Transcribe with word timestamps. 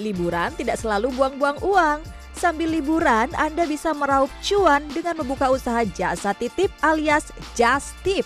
Liburan 0.00 0.56
tidak 0.56 0.80
selalu 0.80 1.12
buang-buang 1.12 1.60
uang. 1.60 2.00
Sambil 2.32 2.72
liburan, 2.72 3.28
Anda 3.36 3.68
bisa 3.68 3.92
meraup 3.92 4.32
cuan 4.40 4.80
dengan 4.96 5.20
membuka 5.20 5.52
usaha 5.52 5.84
jasa 5.84 6.32
titip 6.32 6.72
alias 6.80 7.28
just 7.52 7.92
tip. 8.00 8.24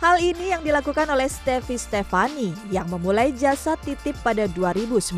Hal 0.00 0.16
ini 0.16 0.56
yang 0.56 0.64
dilakukan 0.64 1.04
oleh 1.12 1.28
Steffi 1.28 1.76
Stefani 1.76 2.56
yang 2.72 2.88
memulai 2.88 3.36
jasa 3.36 3.76
titip 3.84 4.16
pada 4.24 4.48
2019. 4.48 5.12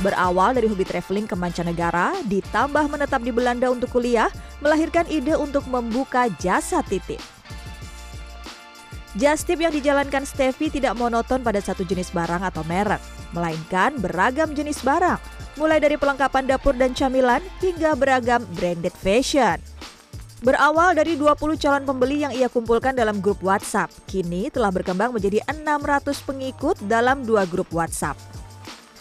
Berawal 0.00 0.56
dari 0.56 0.70
hobi 0.70 0.86
traveling 0.86 1.26
ke 1.28 1.36
mancanegara, 1.36 2.16
ditambah 2.24 2.88
menetap 2.88 3.20
di 3.20 3.34
Belanda 3.34 3.68
untuk 3.68 3.92
kuliah, 3.92 4.32
melahirkan 4.64 5.04
ide 5.12 5.36
untuk 5.36 5.66
membuka 5.68 6.30
jasa 6.40 6.80
titip. 6.86 7.20
Just 9.18 9.50
tip 9.50 9.58
yang 9.58 9.74
dijalankan 9.74 10.22
Steffi 10.22 10.70
tidak 10.70 10.94
monoton 10.94 11.42
pada 11.42 11.58
satu 11.58 11.82
jenis 11.82 12.14
barang 12.14 12.38
atau 12.38 12.62
merek, 12.62 13.02
melainkan 13.34 13.98
beragam 13.98 14.54
jenis 14.54 14.78
barang, 14.86 15.18
mulai 15.58 15.82
dari 15.82 15.98
pelengkapan 15.98 16.46
dapur 16.46 16.70
dan 16.78 16.94
camilan 16.94 17.42
hingga 17.58 17.98
beragam 17.98 18.46
branded 18.54 18.94
fashion. 18.94 19.58
Berawal 20.38 20.94
dari 20.94 21.18
20 21.18 21.34
calon 21.58 21.82
pembeli 21.82 22.22
yang 22.22 22.30
ia 22.30 22.46
kumpulkan 22.46 22.94
dalam 22.94 23.18
grup 23.18 23.42
WhatsApp, 23.42 23.90
kini 24.06 24.54
telah 24.54 24.70
berkembang 24.70 25.10
menjadi 25.10 25.42
600 25.50 26.22
pengikut 26.22 26.78
dalam 26.86 27.26
dua 27.26 27.42
grup 27.42 27.66
WhatsApp. 27.74 28.14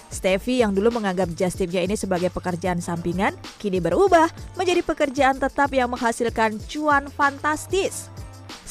Steffi 0.10 0.66
yang 0.66 0.74
dulu 0.74 0.98
menganggap 0.98 1.30
just 1.38 1.62
tipnya 1.62 1.86
ini 1.86 1.94
sebagai 1.94 2.34
pekerjaan 2.34 2.82
sampingan, 2.82 3.38
kini 3.62 3.78
berubah 3.78 4.34
menjadi 4.58 4.82
pekerjaan 4.82 5.38
tetap 5.38 5.70
yang 5.78 5.94
menghasilkan 5.94 6.58
cuan 6.66 7.06
fantastis. 7.14 8.10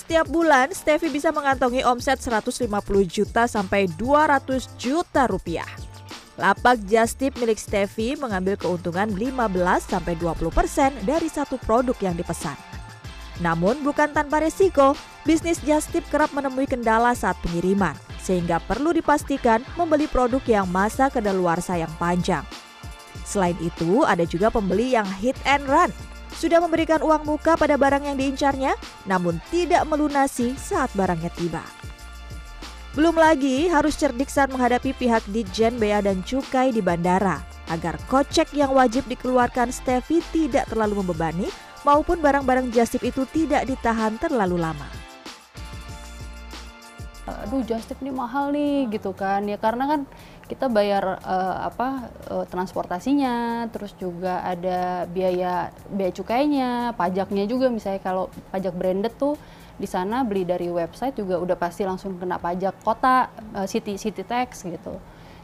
Setiap 0.07 0.31
bulan, 0.31 0.71
Steffi 0.71 1.11
bisa 1.11 1.35
mengantongi 1.35 1.83
omset 1.83 2.23
150 2.23 2.71
juta 3.11 3.51
sampai 3.51 3.91
200 3.99 4.79
juta 4.79 5.27
rupiah. 5.27 5.67
Lapak 6.39 6.79
Just 6.87 7.19
Tip 7.19 7.35
milik 7.43 7.59
Steffi 7.59 8.15
mengambil 8.15 8.55
keuntungan 8.55 9.11
15 9.11 9.27
sampai 9.83 10.15
20 10.15 10.55
persen 10.55 10.95
dari 11.03 11.27
satu 11.27 11.59
produk 11.59 11.99
yang 11.99 12.15
dipesan. 12.15 12.55
Namun 13.43 13.83
bukan 13.83 14.15
tanpa 14.15 14.47
resiko, 14.47 14.95
bisnis 15.27 15.59
Just 15.67 15.91
Tip 15.91 16.07
kerap 16.07 16.31
menemui 16.31 16.71
kendala 16.71 17.11
saat 17.19 17.35
pengiriman 17.43 17.99
sehingga 18.23 18.63
perlu 18.63 18.95
dipastikan 18.95 19.67
membeli 19.75 20.07
produk 20.07 20.47
yang 20.47 20.71
masa 20.71 21.11
kedaluarsa 21.11 21.83
yang 21.83 21.91
panjang. 21.99 22.47
Selain 23.27 23.59
itu, 23.59 24.07
ada 24.07 24.23
juga 24.23 24.55
pembeli 24.55 24.95
yang 24.95 25.11
hit 25.19 25.35
and 25.43 25.67
run. 25.67 25.91
Sudah 26.37 26.61
memberikan 26.61 27.01
uang 27.01 27.25
muka 27.25 27.57
pada 27.57 27.81
barang 27.81 28.05
yang 28.05 28.21
diincarnya, 28.21 28.77
namun 29.09 29.41
tidak 29.49 29.89
melunasi 29.89 30.53
saat 30.61 30.93
barangnya 30.93 31.33
tiba. 31.33 31.65
Belum 32.97 33.17
lagi 33.17 33.69
harus 33.69 33.97
cerdik 33.97 34.29
saat 34.29 34.49
menghadapi 34.49 34.97
pihak 34.97 35.25
Ditjen 35.29 35.77
Bea 35.77 36.01
dan 36.01 36.25
Cukai 36.25 36.73
di 36.73 36.81
bandara 36.81 37.45
agar 37.69 38.01
kocek 38.09 38.57
yang 38.57 38.73
wajib 38.73 39.05
dikeluarkan 39.11 39.69
Steffi 39.69 40.25
tidak 40.33 40.71
terlalu 40.73 41.05
membebani 41.05 41.49
maupun 41.85 42.25
barang-barang 42.25 42.73
jasip 42.73 43.05
itu 43.05 43.29
tidak 43.31 43.69
ditahan 43.69 44.17
terlalu 44.17 44.57
lama 44.57 44.89
aduh 47.27 47.63
tip 47.67 47.99
ini 48.03 48.15
mahal 48.15 48.55
nih 48.55 48.87
gitu 48.87 49.11
kan 49.11 49.43
ya 49.51 49.59
karena 49.59 49.85
kan 49.91 50.01
kita 50.47 50.71
bayar 50.71 51.19
uh, 51.27 51.67
apa 51.67 52.11
uh, 52.31 52.47
transportasinya 52.47 53.67
terus 53.75 53.93
juga 53.99 54.41
ada 54.47 55.05
biaya 55.11 55.75
biaya 55.91 56.13
cukainya 56.15 56.71
pajaknya 56.95 57.45
juga. 57.51 57.67
Misalnya 57.69 58.01
kalau 58.03 58.31
pajak 58.55 58.75
branded 58.75 59.15
tuh 59.19 59.35
di 59.77 59.85
sana 59.85 60.25
beli 60.25 60.49
dari 60.49 60.73
website 60.73 61.19
juga 61.19 61.37
udah 61.37 61.57
pasti 61.59 61.85
langsung 61.85 62.17
kena 62.17 62.39
pajak 62.39 62.79
kota 62.81 63.29
uh, 63.53 63.67
city 63.67 63.99
city 63.99 64.23
tax 64.23 64.65
gitu. 64.65 64.97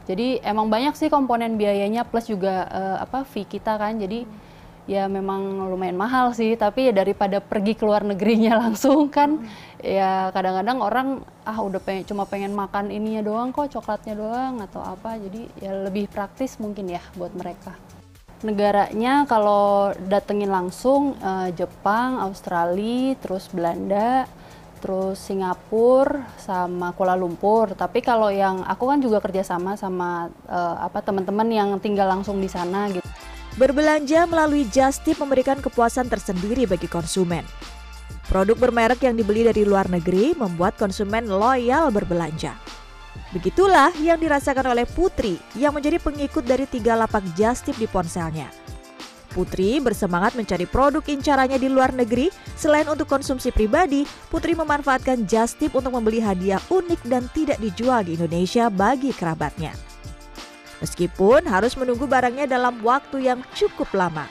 Jadi 0.03 0.39
emang 0.43 0.67
banyak 0.67 0.95
sih 0.99 1.07
komponen 1.07 1.55
biayanya 1.55 2.03
plus 2.03 2.27
juga 2.27 2.67
uh, 2.67 2.97
apa 3.03 3.23
fee 3.27 3.47
kita 3.47 3.75
kan. 3.75 3.99
Jadi 3.99 4.23
hmm 4.23 4.52
ya 4.83 5.07
memang 5.07 5.71
lumayan 5.71 5.95
mahal 5.95 6.35
sih 6.35 6.59
tapi 6.59 6.91
ya 6.91 6.93
daripada 6.93 7.39
pergi 7.39 7.73
ke 7.75 7.83
luar 7.87 8.03
negerinya 8.03 8.57
langsung 8.67 9.07
kan 9.07 9.39
hmm. 9.39 9.79
ya 9.79 10.29
kadang-kadang 10.35 10.79
orang 10.83 11.07
ah 11.47 11.59
udah 11.63 11.79
pengen, 11.79 12.03
cuma 12.03 12.27
pengen 12.27 12.51
makan 12.51 12.91
ininya 12.91 13.23
doang 13.23 13.55
kok 13.55 13.71
coklatnya 13.71 14.19
doang 14.19 14.59
atau 14.59 14.83
apa 14.83 15.15
jadi 15.19 15.41
ya 15.63 15.71
lebih 15.87 16.11
praktis 16.11 16.59
mungkin 16.59 16.91
ya 16.91 17.03
buat 17.15 17.31
mereka 17.35 17.75
negaranya 18.43 19.23
kalau 19.23 19.95
datengin 20.11 20.51
langsung 20.51 21.15
uh, 21.23 21.47
Jepang, 21.55 22.19
Australia, 22.19 23.15
terus 23.15 23.47
Belanda, 23.47 24.27
terus 24.83 25.15
Singapura 25.23 26.27
sama 26.35 26.91
Kuala 26.91 27.15
Lumpur. 27.15 27.71
Tapi 27.71 28.03
kalau 28.03 28.27
yang 28.27 28.67
aku 28.67 28.91
kan 28.91 28.99
juga 28.99 29.23
kerjasama 29.23 29.79
sama 29.79 30.27
uh, 30.51 30.75
apa 30.83 30.99
teman-teman 30.99 31.47
yang 31.47 31.69
tinggal 31.79 32.11
langsung 32.11 32.43
di 32.43 32.51
sana 32.51 32.91
gitu. 32.91 33.07
Berbelanja 33.53 34.25
melalui 34.25 34.65
Just 34.73 35.05
Tip 35.05 35.21
memberikan 35.21 35.61
kepuasan 35.61 36.09
tersendiri 36.09 36.65
bagi 36.65 36.89
konsumen. 36.89 37.45
Produk 38.25 38.57
bermerek 38.57 39.05
yang 39.05 39.13
dibeli 39.13 39.45
dari 39.45 39.61
luar 39.61 39.85
negeri 39.93 40.33
membuat 40.33 40.73
konsumen 40.73 41.29
loyal 41.29 41.93
berbelanja. 41.93 42.57
Begitulah 43.29 43.93
yang 44.01 44.17
dirasakan 44.17 44.73
oleh 44.73 44.89
Putri 44.89 45.37
yang 45.53 45.77
menjadi 45.77 46.01
pengikut 46.01 46.41
dari 46.41 46.65
tiga 46.65 46.97
lapak 46.97 47.21
Just 47.37 47.69
Tip 47.69 47.77
di 47.77 47.85
ponselnya. 47.85 48.49
Putri 49.37 49.77
bersemangat 49.77 50.33
mencari 50.33 50.65
produk 50.65 51.05
incarannya 51.05 51.61
di 51.61 51.69
luar 51.69 51.93
negeri. 51.93 52.33
Selain 52.57 52.89
untuk 52.89 53.05
konsumsi 53.05 53.53
pribadi, 53.53 54.01
Putri 54.33 54.57
memanfaatkan 54.57 55.29
Just 55.29 55.61
Tip 55.61 55.77
untuk 55.77 55.93
membeli 55.93 56.25
hadiah 56.25 56.61
unik 56.73 57.05
dan 57.05 57.29
tidak 57.37 57.61
dijual 57.61 58.01
di 58.01 58.17
Indonesia 58.17 58.73
bagi 58.73 59.13
kerabatnya. 59.13 59.92
Meskipun 60.83 61.47
harus 61.47 61.79
menunggu 61.79 62.03
barangnya 62.03 62.43
dalam 62.43 62.83
waktu 62.83 63.31
yang 63.31 63.39
cukup 63.55 63.87
lama. 63.95 64.27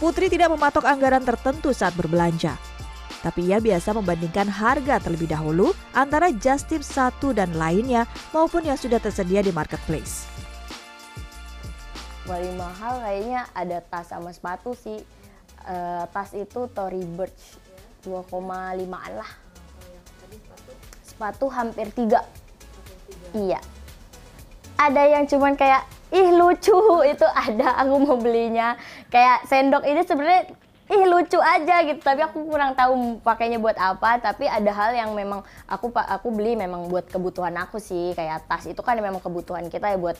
Putri 0.00 0.32
tidak 0.32 0.48
mematok 0.48 0.88
anggaran 0.88 1.20
tertentu 1.20 1.76
saat 1.76 1.92
berbelanja. 1.92 2.56
Tapi 3.20 3.52
ia 3.52 3.60
biasa 3.60 3.92
membandingkan 3.92 4.48
harga 4.48 4.96
terlebih 4.96 5.28
dahulu 5.28 5.76
antara 5.92 6.32
just 6.32 6.72
tip 6.72 6.80
satu 6.80 7.36
dan 7.36 7.52
lainnya 7.52 8.08
maupun 8.32 8.64
yang 8.64 8.80
sudah 8.80 8.96
tersedia 8.96 9.44
di 9.44 9.52
marketplace. 9.52 10.24
Paling 12.24 12.56
mahal 12.56 13.04
kayaknya 13.04 13.44
ada 13.52 13.84
tas 13.84 14.08
sama 14.08 14.32
sepatu 14.32 14.72
sih. 14.72 15.04
Uh, 15.68 16.08
tas 16.16 16.32
itu 16.32 16.64
Tory 16.72 17.04
Burch 17.04 17.60
2,5an 18.08 19.12
lah. 19.20 19.30
Sepatu 21.04 21.52
hampir 21.52 21.92
tiga. 21.92 22.24
Iya 23.36 23.60
ada 24.80 25.02
yang 25.04 25.28
cuman 25.28 25.52
kayak 25.60 25.84
ih 26.08 26.32
lucu 26.32 26.80
itu 27.12 27.26
ada 27.28 27.76
aku 27.84 27.94
mau 28.00 28.16
belinya. 28.16 28.80
Kayak 29.12 29.44
sendok 29.44 29.84
ini 29.84 30.00
sebenarnya 30.08 30.42
ih 30.90 31.04
lucu 31.04 31.36
aja 31.36 31.84
gitu. 31.84 32.00
Tapi 32.00 32.24
aku 32.24 32.48
kurang 32.48 32.72
tahu 32.72 33.20
pakainya 33.20 33.60
buat 33.60 33.76
apa. 33.76 34.16
Tapi 34.24 34.48
ada 34.48 34.72
hal 34.72 34.96
yang 34.96 35.12
memang 35.12 35.44
aku 35.68 35.92
aku 35.92 36.28
beli 36.32 36.56
memang 36.56 36.88
buat 36.88 37.04
kebutuhan 37.12 37.52
aku 37.60 37.76
sih. 37.76 38.16
Kayak 38.16 38.48
tas 38.48 38.64
itu 38.64 38.80
kan 38.80 38.96
memang 38.96 39.20
kebutuhan 39.20 39.68
kita 39.68 39.92
ya 39.92 39.98
buat 40.00 40.16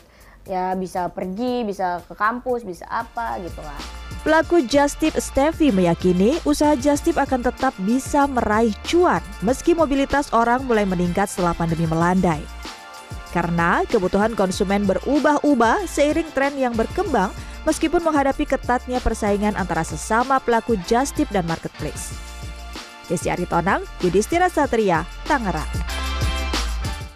ya 0.48 0.72
bisa 0.72 1.12
pergi 1.12 1.68
bisa 1.68 2.00
ke 2.04 2.16
kampus 2.16 2.64
bisa 2.64 2.84
apa 2.88 3.40
gitu 3.40 3.64
lah. 3.64 3.80
Pelaku 4.20 4.60
Just 4.68 5.00
Tip 5.00 5.16
Steffi 5.16 5.72
meyakini 5.72 6.36
usaha 6.44 6.76
Just 6.76 7.08
Tip 7.08 7.16
akan 7.16 7.40
tetap 7.40 7.72
bisa 7.80 8.28
meraih 8.28 8.76
cuan 8.84 9.24
meski 9.40 9.72
mobilitas 9.72 10.28
orang 10.36 10.60
mulai 10.68 10.84
meningkat 10.84 11.32
setelah 11.32 11.56
pandemi 11.56 11.88
melandai. 11.88 12.59
Karena 13.30 13.86
kebutuhan 13.86 14.34
konsumen 14.34 14.86
berubah-ubah 14.90 15.86
seiring 15.86 16.34
tren 16.34 16.58
yang 16.58 16.74
berkembang 16.74 17.30
meskipun 17.62 18.02
menghadapi 18.02 18.42
ketatnya 18.42 18.98
persaingan 18.98 19.54
antara 19.54 19.86
sesama 19.86 20.42
pelaku 20.42 20.74
just 20.90 21.14
tip 21.14 21.30
dan 21.30 21.46
marketplace. 21.46 22.16
Desi 23.06 23.26
Aritonang, 23.26 23.82
Yudhistira 24.02 24.46
Satria, 24.46 25.02
Tangerang. 25.26 25.99